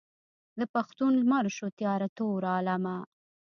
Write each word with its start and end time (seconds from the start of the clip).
د 0.59 0.61
پښتون 0.73 1.11
لمر 1.21 1.45
شو 1.57 1.67
تیاره 1.77 2.07
تور 2.17 2.41
عالمه. 2.53 2.97